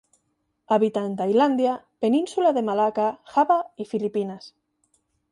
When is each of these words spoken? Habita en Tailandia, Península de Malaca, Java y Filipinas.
Habita 0.75 1.01
en 1.09 1.15
Tailandia, 1.17 1.85
Península 1.99 2.53
de 2.53 2.63
Malaca, 2.63 3.21
Java 3.23 3.71
y 3.77 3.85
Filipinas. 3.85 4.55